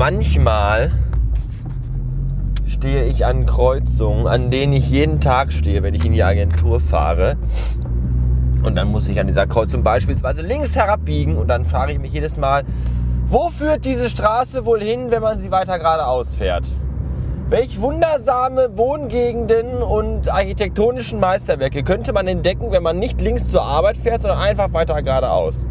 manchmal 0.00 0.92
stehe 2.66 3.04
ich 3.04 3.26
an 3.26 3.44
Kreuzungen, 3.44 4.26
an 4.26 4.50
denen 4.50 4.72
ich 4.72 4.90
jeden 4.90 5.20
Tag 5.20 5.52
stehe, 5.52 5.82
wenn 5.82 5.92
ich 5.92 6.06
in 6.06 6.14
die 6.14 6.22
Agentur 6.22 6.80
fahre. 6.80 7.36
Und 8.64 8.76
dann 8.76 8.88
muss 8.88 9.08
ich 9.08 9.20
an 9.20 9.26
dieser 9.26 9.46
Kreuzung 9.46 9.82
beispielsweise 9.82 10.40
links 10.40 10.74
herabbiegen 10.74 11.36
und 11.36 11.48
dann 11.48 11.66
frage 11.66 11.92
ich 11.92 11.98
mich 11.98 12.14
jedes 12.14 12.38
Mal, 12.38 12.64
wo 13.26 13.50
führt 13.50 13.84
diese 13.84 14.08
Straße 14.08 14.64
wohl 14.64 14.80
hin, 14.82 15.10
wenn 15.10 15.20
man 15.20 15.38
sie 15.38 15.50
weiter 15.50 15.78
geradeaus 15.78 16.34
fährt? 16.34 16.66
Welch 17.50 17.78
wundersame 17.78 18.78
Wohngegenden 18.78 19.82
und 19.82 20.32
architektonischen 20.32 21.20
Meisterwerke 21.20 21.82
könnte 21.82 22.14
man 22.14 22.26
entdecken, 22.26 22.72
wenn 22.72 22.82
man 22.82 22.98
nicht 22.98 23.20
links 23.20 23.48
zur 23.48 23.64
Arbeit 23.64 23.98
fährt, 23.98 24.22
sondern 24.22 24.40
einfach 24.40 24.72
weiter 24.72 25.02
geradeaus? 25.02 25.68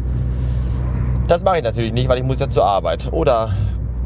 Das 1.26 1.42
mache 1.42 1.58
ich 1.58 1.64
natürlich 1.64 1.92
nicht, 1.92 2.08
weil 2.08 2.18
ich 2.18 2.24
muss 2.24 2.38
ja 2.38 2.48
zur 2.48 2.64
Arbeit. 2.64 3.12
Oder 3.12 3.54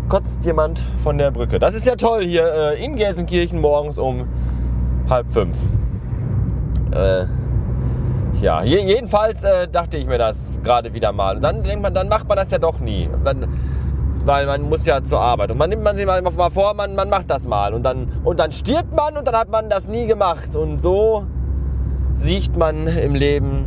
kotzt 0.09 0.45
jemand 0.45 0.81
von 1.03 1.19
der 1.19 1.31
Brücke. 1.31 1.59
Das 1.59 1.75
ist 1.75 1.87
ja 1.87 1.97
toll 1.97 2.25
hier 2.25 2.47
äh, 2.53 2.85
in 2.85 2.97
Gelsenkirchen 2.97 3.61
morgens 3.61 3.99
um 3.99 4.29
halb 5.09 5.31
fünf. 5.31 5.57
Äh, 6.93 7.27
ja, 8.41 8.63
jedenfalls 8.63 9.45
äh, 9.45 9.69
dachte 9.69 9.97
ich 9.97 10.07
mir 10.07 10.19
das 10.19 10.59
gerade 10.63 10.93
wieder 10.93 11.13
mal. 11.13 11.37
Und 11.37 11.43
dann 11.43 11.63
denkt 11.63 11.83
man, 11.83 11.95
dann 11.95 12.09
macht 12.09 12.29
man 12.29 12.37
das 12.37 12.51
ja 12.51 12.59
doch 12.59 12.79
nie. 12.81 13.09
Dann, 13.25 13.47
weil 14.25 14.47
man 14.47 14.63
muss 14.63 14.85
ja 14.87 15.03
zur 15.03 15.21
Arbeit. 15.21 15.51
Und 15.51 15.59
man 15.59 15.71
nimmt 15.71 15.83
man 15.83 15.97
sich 15.97 16.07
mal, 16.07 16.21
mal 16.21 16.51
vor, 16.51 16.75
man, 16.75 16.95
man 16.95 17.09
macht 17.09 17.31
das 17.31 17.47
mal. 17.47 17.75
Und 17.75 17.85
dann, 17.85 18.09
und 18.25 18.41
dann 18.41 18.53
stirbt 18.53 18.95
man 18.95 19.17
und 19.17 19.27
dann 19.27 19.37
hat 19.37 19.51
man 19.51 19.71
das 19.71 19.89
nie 19.89 20.07
gemacht. 20.07 20.57
Und 20.57 20.81
so 20.81 21.27
sieht 22.15 22.57
man 22.57 22.87
im 22.87 23.15
Leben 23.15 23.65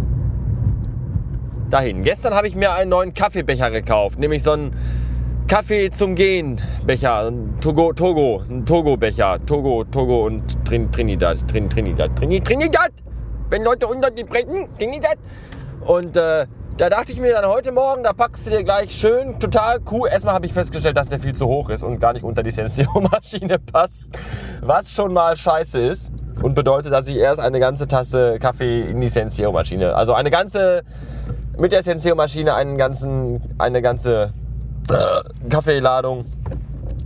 dahin. 1.70 2.04
Gestern 2.04 2.34
habe 2.34 2.48
ich 2.48 2.56
mir 2.56 2.74
einen 2.74 2.90
neuen 2.90 3.14
Kaffeebecher 3.14 3.72
gekauft, 3.72 4.20
nämlich 4.20 4.44
so 4.44 4.52
einen 4.52 4.74
Kaffee 5.48 5.90
zum 5.90 6.16
Gehen 6.16 6.62
Becher, 6.86 7.32
Togo, 7.62 7.94
Togo, 7.94 8.44
ein 8.50 8.66
Togo-Becher, 8.66 9.40
Togo, 9.46 9.86
Togo 9.86 10.26
und 10.26 10.44
Trin, 10.66 10.92
Trinidad, 10.92 11.48
Trin, 11.48 11.70
Trinidad, 11.70 12.14
Trin, 12.18 12.44
Trinidad, 12.44 12.92
wenn 13.50 13.64
Leute 13.64 13.88
unter 13.88 14.12
die 14.12 14.26
brechen, 14.26 14.68
Trinidad. 14.78 15.16
Und 15.86 16.18
äh, 16.18 16.48
da 16.76 16.90
dachte 16.90 17.14
ich 17.14 17.22
mir 17.22 17.32
dann 17.32 17.46
heute 17.46 17.72
Morgen, 17.72 18.04
da 18.04 18.12
packst 18.12 18.46
du 18.46 18.50
dir 18.50 18.66
gleich 18.66 18.92
schön, 18.92 19.40
total 19.40 19.80
cool. 19.90 20.10
Erstmal 20.12 20.34
habe 20.34 20.46
ich 20.46 20.52
festgestellt, 20.52 20.98
dass 20.98 21.08
der 21.08 21.20
viel 21.22 21.34
zu 21.34 21.48
hoch 21.48 21.70
ist 21.70 21.82
und 21.82 22.02
gar 22.02 22.12
nicht 22.12 22.24
unter 22.24 22.44
die 22.44 22.52
Senseo-Maschine 22.52 23.58
passt. 23.72 24.10
Was 24.60 24.92
schon 24.92 25.14
mal 25.14 25.38
scheiße 25.38 25.80
ist 25.80 26.12
und 26.42 26.56
bedeutet, 26.56 26.92
dass 26.92 27.08
ich 27.08 27.16
erst 27.16 27.40
eine 27.40 27.62
ganze 27.62 27.88
Tasse 27.88 28.38
Kaffee 28.38 28.82
in 28.82 29.00
die 29.00 29.08
Senseo-Maschine, 29.08 29.96
also 29.96 30.14
eine 30.14 30.30
ganze, 30.30 30.82
mit 31.58 31.72
der 31.72 31.84
Senseo-Maschine 31.84 32.54
einen 32.54 32.78
ganzen, 32.78 33.42
eine 33.58 33.82
ganze 33.82 34.34
Kaffeeladung 35.50 36.26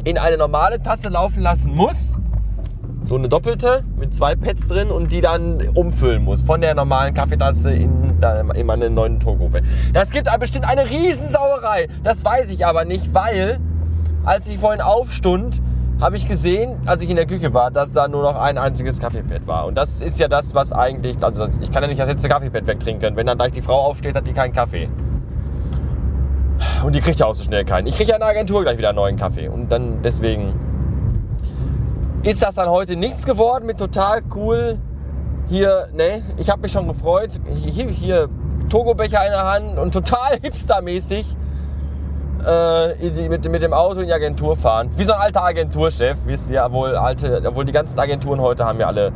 in 0.04 0.18
eine 0.18 0.38
normale 0.38 0.82
Tasse 0.82 1.10
laufen 1.10 1.42
lassen 1.42 1.74
muss. 1.76 2.18
So 3.04 3.16
eine 3.16 3.28
doppelte 3.28 3.84
mit 3.98 4.14
zwei 4.14 4.36
Pads 4.36 4.68
drin 4.68 4.92
und 4.92 5.12
die 5.12 5.22
dann 5.22 5.68
umfüllen 5.76 6.24
muss. 6.24 6.42
Von 6.42 6.62
der 6.62 6.76
normalen 6.76 7.14
Kaffeetasse 7.14 7.74
in, 7.74 8.20
in 8.56 8.66
meine 8.66 8.90
neuen 8.90 9.20
Togo. 9.20 9.50
Das 9.94 10.12
gibt 10.12 10.28
bestimmt 10.40 10.70
eine 10.70 10.90
Riesensauerei. 10.90 11.88
Das 12.04 12.24
weiß 12.24 12.52
ich 12.54 12.66
aber 12.66 12.86
nicht, 12.86 13.14
weil 13.14 13.60
als 14.24 14.48
ich 14.48 14.60
vorhin 14.60 14.82
aufstund, 14.82 15.62
habe 16.00 16.18
ich 16.18 16.28
gesehen, 16.28 16.78
als 16.88 17.04
ich 17.04 17.10
in 17.12 17.16
der 17.16 17.28
Küche 17.28 17.54
war, 17.54 17.70
dass 17.70 17.92
da 17.92 18.08
nur 18.08 18.24
noch 18.24 18.36
ein 18.36 18.58
einziges 18.58 19.00
Kaffeepad 19.00 19.46
war. 19.46 19.68
Und 19.68 19.76
das 19.76 20.02
ist 20.02 20.20
ja 20.20 20.28
das, 20.28 20.56
was 20.56 20.74
eigentlich, 20.74 21.24
also 21.24 21.48
ich 21.62 21.70
kann 21.72 21.84
ja 21.84 21.90
nicht 21.90 22.00
das 22.00 22.08
letzte 22.08 22.28
Kaffeepad 22.28 22.66
wegtrinken. 22.66 23.16
Wenn 23.16 23.28
dann 23.28 23.38
gleich 23.38 23.52
die 23.52 23.62
Frau 23.62 23.82
aufsteht, 23.82 24.16
hat 24.16 24.26
die 24.26 24.34
keinen 24.34 24.52
Kaffee. 24.52 24.90
Und 26.84 26.96
die 26.96 27.02
kriegt 27.02 27.20
ja 27.20 27.28
auch 27.28 27.34
so 27.34 27.44
schnell 27.44 27.64
keinen. 27.64 27.88
Ich 27.88 27.96
kriege 27.96 28.10
ja 28.10 28.16
in 28.16 28.22
der 28.22 28.30
Agentur 28.30 28.64
gleich 28.64 28.78
wieder 28.78 28.90
einen 28.90 28.96
neuen 28.96 29.18
Kaffee. 29.18 29.48
Und 29.48 29.72
dann 29.72 30.02
deswegen 30.02 30.54
ist 32.24 32.42
das 32.42 32.56
dann 32.56 32.70
heute 32.70 32.96
nichts 32.96 33.26
geworden 33.26 33.66
mit 33.66 33.78
total 33.78 34.22
cool. 34.36 34.80
Hier, 35.48 35.88
ne, 35.94 36.24
ich 36.38 36.50
habe 36.50 36.62
mich 36.62 36.72
schon 36.72 36.88
gefreut. 36.88 37.40
Hier, 37.54 37.90
hier 37.90 38.30
Togo-Becher 38.70 39.26
in 39.26 39.32
der 39.32 39.46
Hand 39.46 39.80
und 39.80 39.94
total 39.94 40.40
hipstermäßig 40.42 41.36
äh, 42.46 43.30
mit, 43.30 43.50
mit 43.50 43.62
dem 43.62 43.74
Auto 43.74 44.00
in 44.02 44.08
die 44.08 44.14
Agentur 44.14 44.56
fahren. 44.56 44.90
Wie 44.96 45.04
so 45.04 45.14
ein 45.14 45.22
alter 45.22 45.44
Agenturchef, 45.44 46.18
wisst 46.26 46.50
ihr, 46.50 46.64
obwohl, 46.66 46.96
alte, 46.96 47.42
obwohl 47.46 47.66
die 47.66 47.72
ganzen 47.72 48.00
Agenturen 48.00 48.42
heute 48.42 48.66
haben 48.66 48.80
ja 48.80 48.88
alle, 48.88 49.12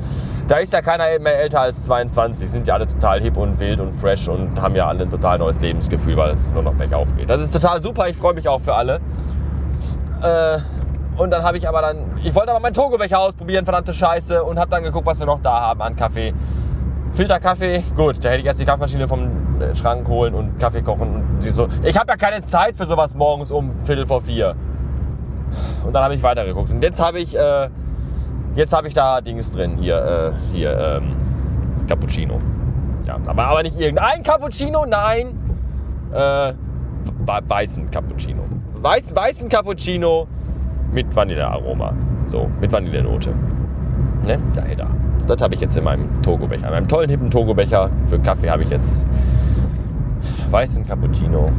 da 0.48 0.58
ist 0.58 0.74
ja 0.74 0.82
keiner 0.82 1.20
mehr 1.20 1.40
älter 1.40 1.62
als 1.62 1.84
22, 1.86 2.50
sind 2.50 2.68
ja 2.68 2.76
alle 2.76 2.88
total 2.88 3.22
hip 3.22 3.38
und 3.38 3.60
wild 3.60 3.80
und 3.80 3.94
fresh 3.94 4.28
und 4.28 4.62
haben 4.62 4.76
ja 4.76 4.88
alle 4.88 5.04
ein 5.04 5.10
total 5.10 5.40
neues 5.40 5.60
Lebensgefühl, 5.60 6.16
weil 6.18 6.32
es 6.32 6.50
nur 6.52 6.64
noch 6.64 6.74
bergauf 6.74 7.08
geht. 7.18 7.30
Das 7.30 7.42
ist 7.42 7.52
total 7.52 7.82
super, 7.82 8.08
ich 8.08 8.18
freue 8.18 8.34
mich 8.34 8.48
auch 8.48 8.62
für 8.62 8.76
alle. 8.76 9.00
Äh, 10.22 10.60
und 11.18 11.32
dann 11.32 11.44
habe 11.44 11.58
ich 11.58 11.68
aber 11.68 11.82
dann, 11.82 12.20
ich 12.24 12.36
wollte 12.36 12.52
aber 12.52 12.60
meinen 12.60 12.74
Togo-Becher 12.74 13.20
ausprobieren, 13.20 13.64
verdammte 13.64 13.94
Scheiße, 13.94 14.44
und 14.44 14.60
habe 14.60 14.70
dann 14.70 14.84
geguckt, 14.84 15.06
was 15.06 15.20
wir 15.20 15.26
noch 15.26 15.40
da 15.40 15.62
haben 15.62 15.82
an 15.82 15.96
Kaffee. 15.96 16.34
Filterkaffee, 17.16 17.82
gut, 17.96 18.24
da 18.24 18.30
hätte 18.30 18.42
ich 18.42 18.46
erst 18.46 18.60
die 18.60 18.66
Kaffeemaschine 18.66 19.08
vom 19.08 19.62
äh, 19.62 19.74
Schrank 19.74 20.06
holen 20.10 20.34
und 20.34 20.60
Kaffee 20.60 20.82
kochen. 20.82 21.16
Und 21.16 21.42
so. 21.42 21.70
Ich 21.84 21.98
habe 21.98 22.12
ja 22.12 22.18
keine 22.18 22.42
Zeit 22.42 22.76
für 22.76 22.86
sowas 22.86 23.16
morgens 23.16 23.52
um 23.52 23.72
Viertel 23.86 24.06
vor 24.06 24.22
vier. 24.22 24.54
Und 25.86 25.94
dann 25.94 26.04
habe 26.04 26.14
ich 26.16 26.22
weitergeguckt. 26.22 26.70
Und 26.72 26.84
jetzt 26.84 27.02
habe 27.02 27.20
ich, 27.20 27.34
äh, 27.38 27.70
jetzt 28.56 28.76
ich 28.86 28.94
da 28.94 29.22
Dings 29.22 29.54
drin, 29.54 29.78
hier, 29.78 30.34
äh, 30.34 30.54
hier, 30.54 30.78
ähm, 30.78 31.16
Cappuccino. 31.88 32.42
Ja, 33.08 33.18
aber, 33.26 33.46
aber 33.46 33.64
nicht 33.64 33.80
irgendein 33.80 34.22
Cappuccino, 34.22 34.86
nein, 34.86 35.40
äh, 36.12 36.54
weißen 37.48 37.92
Cappuccino. 37.92 38.44
Weiß, 38.82 39.16
weißen 39.16 39.48
Cappuccino 39.48 40.28
mit 40.92 41.16
Vanillearoma. 41.16 41.94
So, 42.30 42.50
mit 42.60 42.72
Vanillenote. 42.72 43.34
Ne, 44.26 44.38
da, 44.54 44.64
da. 44.76 44.88
Das 45.28 45.42
habe 45.42 45.56
ich 45.56 45.62
jetzt 45.62 45.76
in 45.76 45.84
meinem 45.84 46.22
Togo-Becher. 46.22 46.68
In 46.68 46.72
meinem 46.72 46.88
tollen, 46.88 47.10
hippen 47.10 47.32
Togo-Becher 47.32 47.90
für 48.08 48.20
Kaffee 48.20 48.50
habe 48.50 48.64
ich 48.64 48.70
jetzt 48.70 49.08
weißen 50.52 50.86
Cappuccino. 50.86 51.52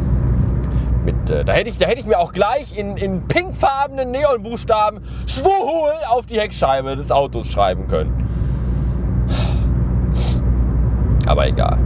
Mit, 1.04 1.30
äh, 1.30 1.44
da, 1.44 1.52
hätte 1.52 1.70
ich, 1.70 1.78
da 1.78 1.86
hätte 1.86 2.00
ich 2.00 2.06
mir 2.06 2.18
auch 2.18 2.32
gleich 2.32 2.76
in, 2.76 2.96
in 2.96 3.22
pinkfarbenen 3.28 4.10
Neonbuchstaben 4.10 5.00
Schwuhul 5.26 5.92
auf 6.08 6.26
die 6.26 6.40
Heckscheibe 6.40 6.96
des 6.96 7.12
Autos 7.12 7.48
schreiben 7.48 7.86
können. 7.86 8.12
Aber 11.26 11.46
egal. 11.46 11.78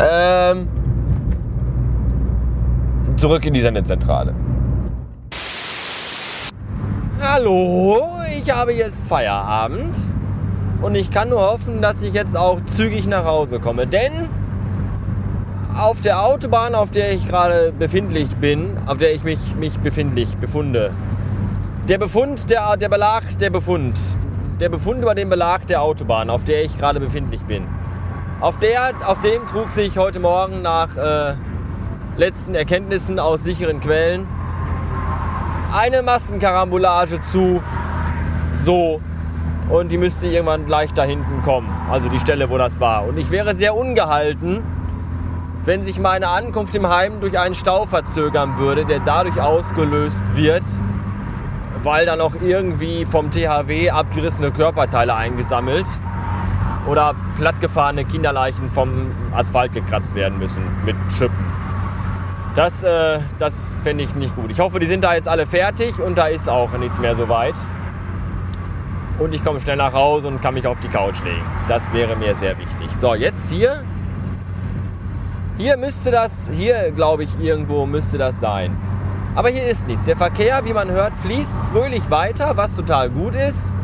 Ähm, 0.00 0.68
zurück 3.16 3.44
in 3.44 3.52
die 3.52 3.60
Sendezentrale. 3.60 4.34
Hallo, 7.32 8.08
ich 8.36 8.50
habe 8.50 8.72
jetzt 8.72 9.06
Feierabend 9.06 9.96
und 10.82 10.96
ich 10.96 11.12
kann 11.12 11.28
nur 11.28 11.40
hoffen, 11.40 11.80
dass 11.80 12.02
ich 12.02 12.12
jetzt 12.12 12.36
auch 12.36 12.60
zügig 12.64 13.06
nach 13.06 13.24
Hause 13.24 13.60
komme. 13.60 13.86
Denn 13.86 14.28
auf 15.78 16.00
der 16.00 16.24
Autobahn, 16.24 16.74
auf 16.74 16.90
der 16.90 17.12
ich 17.12 17.28
gerade 17.28 17.72
befindlich 17.78 18.34
bin, 18.34 18.76
auf 18.86 18.98
der 18.98 19.14
ich 19.14 19.22
mich, 19.22 19.54
mich 19.54 19.78
befindlich 19.78 20.38
befunde, 20.38 20.90
der 21.88 21.98
Befund, 21.98 22.50
der, 22.50 22.76
der 22.76 22.88
Belag, 22.88 23.38
der 23.38 23.50
Befund, 23.50 23.96
der 24.58 24.68
Befund 24.68 25.00
über 25.00 25.14
den 25.14 25.28
Belag 25.28 25.68
der 25.68 25.82
Autobahn, 25.82 26.30
auf 26.30 26.42
der 26.42 26.64
ich 26.64 26.76
gerade 26.78 26.98
befindlich 26.98 27.42
bin, 27.42 27.62
auf, 28.40 28.58
der, 28.58 28.90
auf 29.06 29.20
dem 29.20 29.46
trug 29.46 29.70
sich 29.70 29.98
heute 29.98 30.18
Morgen 30.18 30.62
nach 30.62 30.96
äh, 30.96 31.34
letzten 32.16 32.56
Erkenntnissen 32.56 33.20
aus 33.20 33.44
sicheren 33.44 33.78
Quellen 33.78 34.26
eine 35.72 36.02
Massenkarambolage 36.02 37.22
zu. 37.22 37.62
So. 38.60 39.00
Und 39.68 39.92
die 39.92 39.98
müsste 39.98 40.26
irgendwann 40.26 40.66
gleich 40.66 40.92
da 40.92 41.04
hinten 41.04 41.42
kommen. 41.44 41.68
Also 41.90 42.08
die 42.08 42.18
Stelle, 42.18 42.50
wo 42.50 42.58
das 42.58 42.80
war. 42.80 43.06
Und 43.06 43.18
ich 43.18 43.30
wäre 43.30 43.54
sehr 43.54 43.76
ungehalten, 43.76 44.62
wenn 45.64 45.82
sich 45.82 46.00
meine 46.00 46.28
Ankunft 46.28 46.74
im 46.74 46.88
Heim 46.88 47.20
durch 47.20 47.38
einen 47.38 47.54
Stau 47.54 47.84
verzögern 47.84 48.58
würde, 48.58 48.84
der 48.84 48.98
dadurch 49.00 49.40
ausgelöst 49.40 50.34
wird, 50.34 50.64
weil 51.82 52.06
dann 52.06 52.20
auch 52.20 52.32
irgendwie 52.42 53.04
vom 53.04 53.30
THW 53.30 53.90
abgerissene 53.90 54.50
Körperteile 54.50 55.14
eingesammelt 55.14 55.86
oder 56.86 57.14
plattgefahrene 57.36 58.04
Kinderleichen 58.04 58.70
vom 58.72 59.12
Asphalt 59.32 59.72
gekratzt 59.72 60.14
werden 60.14 60.38
müssen 60.38 60.62
mit 60.84 60.96
Schippen. 61.16 61.59
Das, 62.56 62.82
äh, 62.82 63.20
das 63.38 63.74
fände 63.84 64.02
ich 64.02 64.14
nicht 64.14 64.34
gut. 64.34 64.50
Ich 64.50 64.58
hoffe, 64.58 64.80
die 64.80 64.86
sind 64.86 65.04
da 65.04 65.14
jetzt 65.14 65.28
alle 65.28 65.46
fertig 65.46 66.00
und 66.00 66.18
da 66.18 66.26
ist 66.26 66.48
auch 66.48 66.72
nichts 66.78 66.98
mehr 66.98 67.14
so 67.14 67.28
weit. 67.28 67.54
Und 69.18 69.34
ich 69.34 69.44
komme 69.44 69.60
schnell 69.60 69.76
nach 69.76 69.92
Hause 69.92 70.28
und 70.28 70.40
kann 70.42 70.54
mich 70.54 70.66
auf 70.66 70.80
die 70.80 70.88
Couch 70.88 71.22
legen. 71.22 71.44
Das 71.68 71.92
wäre 71.92 72.16
mir 72.16 72.34
sehr 72.34 72.58
wichtig. 72.58 72.88
So, 72.98 73.14
jetzt 73.14 73.50
hier. 73.50 73.84
Hier 75.58 75.76
müsste 75.76 76.10
das, 76.10 76.50
hier 76.52 76.90
glaube 76.90 77.24
ich 77.24 77.38
irgendwo 77.38 77.86
müsste 77.86 78.18
das 78.18 78.40
sein. 78.40 78.76
Aber 79.34 79.50
hier 79.50 79.64
ist 79.64 79.86
nichts. 79.86 80.06
Der 80.06 80.16
Verkehr, 80.16 80.64
wie 80.64 80.72
man 80.72 80.90
hört, 80.90 81.12
fließt 81.18 81.56
fröhlich 81.70 82.10
weiter, 82.10 82.56
was 82.56 82.74
total 82.74 83.10
gut 83.10 83.36
ist. 83.36 83.76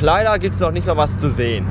Leider 0.00 0.38
gibt 0.38 0.54
es 0.54 0.60
noch 0.60 0.72
nicht 0.72 0.86
mal 0.86 0.96
was 0.96 1.20
zu 1.20 1.30
sehen. 1.30 1.64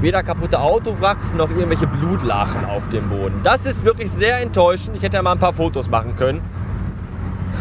Weder 0.00 0.22
kaputte 0.22 0.60
Autowracks 0.60 1.34
noch 1.34 1.50
irgendwelche 1.50 1.86
Blutlachen 1.86 2.64
auf 2.64 2.88
dem 2.88 3.08
Boden. 3.08 3.40
Das 3.42 3.66
ist 3.66 3.84
wirklich 3.84 4.10
sehr 4.10 4.40
enttäuschend. 4.40 4.96
Ich 4.96 5.02
hätte 5.02 5.16
ja 5.16 5.22
mal 5.22 5.32
ein 5.32 5.38
paar 5.38 5.52
Fotos 5.52 5.90
machen 5.90 6.16
können 6.16 6.40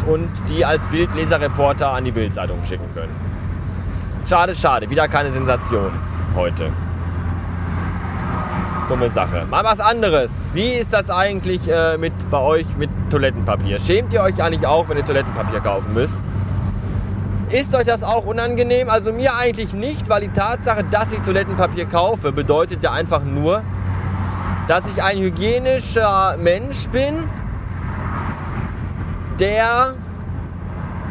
und 0.08 0.30
die 0.50 0.66
als 0.66 0.88
Bildleserreporter 0.88 1.92
an 1.92 2.06
die 2.06 2.12
Bildzeitung 2.12 2.60
schicken 2.64 2.88
können. 2.94 3.14
Schade, 4.28 4.56
schade. 4.56 4.90
Wieder 4.90 5.08
keine 5.08 5.32
Sensation 5.32 5.92
heute. 6.36 6.70
Dumme 8.88 9.10
Sache. 9.10 9.46
Mal 9.50 9.64
was 9.64 9.80
anderes. 9.80 10.50
Wie 10.54 10.72
ist 10.72 10.94
das 10.94 11.12
eigentlich 11.12 11.70
äh, 11.70 11.98
mit, 11.98 12.14
bei 12.32 12.40
euch 12.40 12.66
mit 12.78 12.90
Toilettenpapier? 13.12 13.80
Schämt 13.80 14.14
ihr 14.14 14.24
euch 14.24 14.42
eigentlich 14.42 14.66
auch, 14.66 14.90
wenn 14.90 14.98
ihr 14.98 15.06
Toilettenpapier 15.06 15.60
kaufen 15.60 15.94
müsst? 15.94 16.24
Ist 17.52 17.74
euch 17.74 17.86
das 17.86 18.04
auch 18.04 18.26
unangenehm? 18.26 18.90
Also 18.90 19.12
mir 19.12 19.36
eigentlich 19.36 19.74
nicht, 19.74 20.08
weil 20.08 20.22
die 20.22 20.30
Tatsache, 20.30 20.84
dass 20.84 21.12
ich 21.12 21.20
Toilettenpapier 21.22 21.86
kaufe, 21.86 22.32
bedeutet 22.32 22.84
ja 22.84 22.92
einfach 22.92 23.24
nur, 23.24 23.64
dass 24.68 24.92
ich 24.92 25.02
ein 25.02 25.18
hygienischer 25.18 26.38
Mensch 26.38 26.88
bin, 26.90 27.28
der 29.40 29.96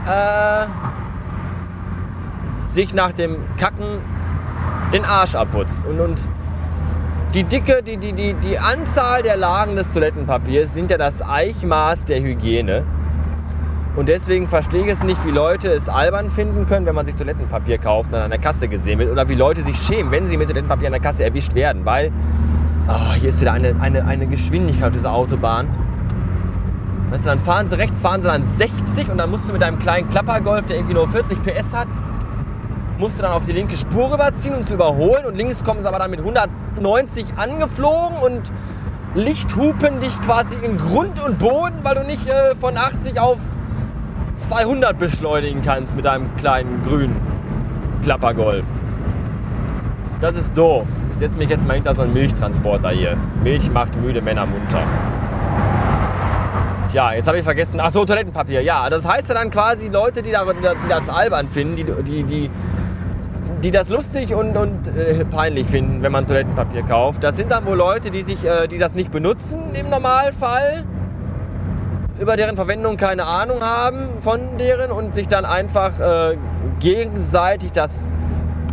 äh, 0.06 0.67
sich 2.69 2.94
nach 2.94 3.12
dem 3.12 3.37
Kacken 3.56 3.99
den 4.93 5.05
Arsch 5.05 5.35
abputzt. 5.35 5.87
Und, 5.87 5.99
und 5.99 6.29
die 7.35 7.43
Dicke, 7.43 7.82
die, 7.82 7.96
die, 7.96 8.12
die, 8.12 8.35
die 8.35 8.61
Anzahl 8.61 9.25
der 9.25 9.37
Lagen 9.37 9.75
des 9.75 9.93
Toilettenpapiers 9.93 10.73
sind 10.73 10.93
ja 10.93 10.99
das 10.99 11.20
Eichmaß 11.20 12.05
der 12.05 12.20
Hygiene. 12.20 12.85
Und 13.99 14.09
deswegen 14.09 14.47
verstehe 14.47 14.85
ich 14.85 14.93
es 14.93 15.03
nicht, 15.03 15.27
wie 15.27 15.33
Leute 15.33 15.71
es 15.71 15.89
albern 15.89 16.31
finden 16.31 16.69
können, 16.69 16.87
wenn 16.87 16.95
man 16.95 17.05
sich 17.05 17.17
Toilettenpapier 17.17 17.79
kauft 17.79 18.12
und 18.12 18.21
an 18.21 18.31
der 18.31 18.39
Kasse 18.39 18.69
gesehen 18.69 19.00
wird. 19.00 19.11
Oder 19.11 19.29
wie 19.29 19.35
Leute 19.35 19.65
sich 19.65 19.77
schämen, 19.77 20.12
wenn 20.12 20.29
sie 20.29 20.37
mit 20.37 20.47
Toilettenpapier 20.47 20.87
an 20.87 20.93
der 20.93 21.03
Kasse 21.03 21.25
erwischt 21.25 21.56
werden. 21.56 21.85
Weil 21.85 22.12
oh, 22.87 23.15
hier 23.15 23.31
ist 23.31 23.41
wieder 23.41 23.55
eine, 23.55 23.75
eine, 23.81 24.05
eine 24.05 24.29
Geschwindigkeit 24.29 24.87
auf 24.87 24.93
dieser 24.93 25.12
Autobahn. 25.12 25.67
Weißt 27.11 27.25
du, 27.25 27.31
dann 27.31 27.41
fahren 27.41 27.67
sie 27.67 27.77
rechts, 27.77 28.00
fahren 28.00 28.23
sie 28.23 28.29
dann 28.29 28.45
60 28.45 29.11
und 29.11 29.19
dann 29.19 29.33
musst 29.33 29.49
du 29.49 29.53
mit 29.53 29.62
deinem 29.62 29.81
kleinen 29.81 30.09
Klappergolf, 30.09 30.67
der 30.67 30.77
irgendwie 30.77 30.95
nur 30.95 31.09
40 31.09 31.43
PS 31.43 31.75
hat, 31.75 31.89
musst 32.99 33.19
du 33.19 33.25
dann 33.25 33.33
auf 33.33 33.47
die 33.47 33.53
linke 33.53 33.77
Spur 33.77 34.12
rüberziehen, 34.12 34.55
um 34.55 34.62
zu 34.62 34.75
überholen. 34.75 35.27
Und 35.27 35.37
links 35.37 35.65
kommen 35.65 35.81
sie 35.81 35.89
aber 35.89 35.99
dann 35.99 36.12
mit 36.12 36.21
190 36.21 37.37
angeflogen 37.37 38.19
und 38.19 38.53
lichthupen 39.17 39.99
dich 39.99 40.23
quasi 40.23 40.55
in 40.62 40.79
Grund 40.79 41.21
und 41.21 41.41
Boden, 41.41 41.81
weil 41.83 41.97
du 41.97 42.05
nicht 42.05 42.29
äh, 42.29 42.55
von 42.55 42.77
80 42.77 43.19
auf 43.19 43.39
200 44.38 44.99
beschleunigen 44.99 45.62
kannst 45.62 45.96
mit 45.96 46.05
deinem 46.05 46.35
kleinen 46.37 46.82
grünen 46.87 47.17
Klappergolf. 48.02 48.64
Das 50.20 50.37
ist 50.37 50.56
doof. 50.56 50.87
Ich 51.12 51.19
setze 51.19 51.38
mich 51.38 51.49
jetzt 51.49 51.67
mal 51.67 51.75
hinter 51.75 51.94
so 51.94 52.02
einen 52.02 52.12
Milchtransporter 52.12 52.90
hier. 52.90 53.17
Milch 53.43 53.70
macht 53.70 53.94
müde 54.00 54.23
Männer 54.23 54.46
munter. 54.46 54.82
Ja, 56.93 57.12
jetzt 57.12 57.29
habe 57.29 57.38
ich 57.38 57.44
vergessen. 57.44 57.79
Ach 57.81 57.90
so, 57.90 58.05
Toilettenpapier. 58.05 58.62
Ja, 58.62 58.88
das 58.88 59.06
heißt 59.06 59.29
ja 59.29 59.35
dann 59.35 59.50
quasi 59.50 59.88
Leute, 59.88 60.23
die 60.23 60.32
das 60.88 61.08
albern 61.08 61.49
finden, 61.49 61.76
die, 61.76 61.85
die, 61.85 62.23
die 62.23 62.50
die 63.62 63.70
das 63.70 63.88
lustig 63.88 64.35
und, 64.35 64.56
und 64.56 64.87
äh, 64.88 65.25
peinlich 65.25 65.67
finden, 65.67 66.02
wenn 66.02 66.12
man 66.12 66.26
Toilettenpapier 66.26 66.82
kauft. 66.82 67.25
Das 67.25 67.37
sind 67.37 67.50
dann 67.50 67.67
wohl 67.67 67.76
Leute, 67.76 68.11
die, 68.11 68.23
sich, 68.23 68.44
äh, 68.44 68.69
die 68.69 68.79
das 68.79 68.94
nicht 68.94 69.11
benutzen 69.11 69.75
im 69.75 69.90
Normalfall, 69.90 70.85
über 72.20 72.37
deren 72.37 72.56
Verwendung 72.56 72.97
keine 72.97 73.25
Ahnung 73.25 73.62
haben 73.62 74.09
von 74.20 74.41
deren 74.59 74.91
und 74.91 75.15
sich 75.15 75.29
dann 75.29 75.44
einfach 75.44 75.99
äh, 76.00 76.37
gegenseitig 76.81 77.73
das 77.73 78.11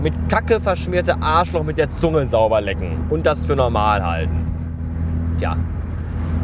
mit 0.01 0.13
Kacke 0.29 0.59
verschmierte 0.59 1.21
Arschloch 1.21 1.63
mit 1.63 1.77
der 1.77 1.89
Zunge 1.89 2.25
sauber 2.27 2.61
lecken 2.61 3.05
und 3.09 3.25
das 3.25 3.45
für 3.45 3.55
normal 3.55 4.05
halten. 4.05 4.45
Ja. 5.39 5.57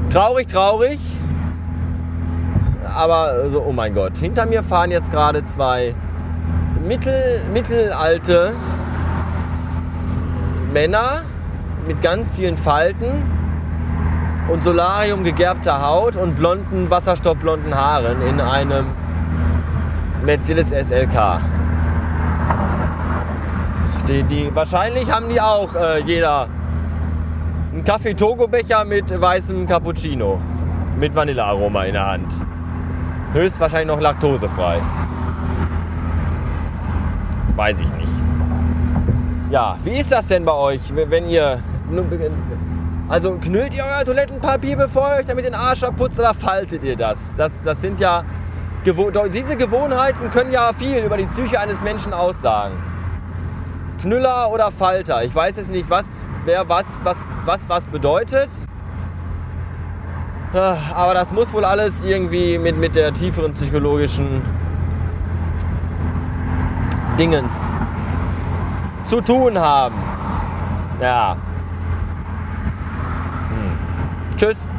Traurig, 0.09 0.47
traurig. 0.47 0.99
Aber 2.95 3.49
so, 3.49 3.63
oh 3.63 3.71
mein 3.71 3.93
Gott, 3.93 4.17
hinter 4.17 4.45
mir 4.45 4.63
fahren 4.63 4.91
jetzt 4.91 5.11
gerade 5.11 5.43
zwei 5.43 5.95
mittel, 6.85 7.41
mittelalte 7.53 8.53
Männer 10.73 11.21
mit 11.87 12.01
ganz 12.01 12.33
vielen 12.33 12.57
Falten 12.57 13.23
und 14.51 14.61
Solarium 14.61 15.23
gegerbter 15.23 15.81
Haut 15.81 16.17
und 16.17 16.35
blonden, 16.35 16.89
wasserstoffblonden 16.89 17.73
Haaren 17.73 18.21
in 18.21 18.41
einem 18.41 18.85
Mercedes 20.25 20.71
SLK. 20.71 21.39
Die, 24.09 24.23
die, 24.23 24.53
wahrscheinlich 24.53 25.09
haben 25.09 25.29
die 25.29 25.39
auch 25.39 25.73
äh, 25.73 25.99
jeder 26.01 26.49
einen 27.71 27.85
Kaffee-Togo-Becher 27.85 28.83
mit 28.83 29.21
weißem 29.21 29.67
Cappuccino 29.67 30.41
mit 30.97 31.15
Vanillearoma 31.15 31.85
in 31.85 31.93
der 31.93 32.07
Hand. 32.07 32.33
Höchstwahrscheinlich 33.31 33.87
noch 33.87 34.01
laktosefrei. 34.01 34.81
Weiß 37.55 37.79
ich 37.79 37.93
nicht. 37.93 38.11
Ja, 39.49 39.77
wie 39.85 39.97
ist 39.97 40.11
das 40.11 40.27
denn 40.27 40.43
bei 40.43 40.53
euch, 40.53 40.81
wenn 40.93 41.25
ihr. 41.25 41.59
Also 43.11 43.37
knüllt 43.37 43.73
ihr 43.75 43.83
euer 43.83 44.05
Toilettenpapier, 44.05 44.77
bevor 44.77 45.09
ihr 45.09 45.15
euch 45.17 45.25
damit 45.25 45.43
den 45.43 45.53
Arsch 45.53 45.83
abputzt 45.83 46.17
oder 46.17 46.33
faltet 46.33 46.81
ihr 46.85 46.95
das? 46.95 47.33
Das, 47.35 47.61
das 47.61 47.81
sind 47.81 47.99
ja. 47.99 48.23
Diese 48.85 49.57
Gewohnheiten 49.57 50.31
können 50.31 50.49
ja 50.49 50.71
viel 50.71 50.99
über 51.03 51.17
die 51.17 51.25
Psyche 51.25 51.59
eines 51.59 51.83
Menschen 51.83 52.13
aussagen. 52.13 52.75
Knüller 54.01 54.49
oder 54.49 54.71
Falter. 54.71 55.25
Ich 55.25 55.35
weiß 55.35 55.57
jetzt 55.57 55.73
nicht, 55.73 55.89
was, 55.89 56.23
wer 56.45 56.69
was, 56.69 57.01
was, 57.03 57.19
was, 57.43 57.67
was 57.67 57.85
bedeutet. 57.85 58.49
Aber 60.53 61.13
das 61.13 61.33
muss 61.33 61.51
wohl 61.51 61.65
alles 61.65 62.03
irgendwie 62.03 62.57
mit, 62.57 62.77
mit 62.77 62.95
der 62.95 63.13
tieferen 63.13 63.51
psychologischen 63.51 64.41
Dingens 67.19 67.71
zu 69.03 69.19
tun 69.19 69.59
haben. 69.59 69.95
Ja. 71.01 71.35
Tschüss. 74.41 74.71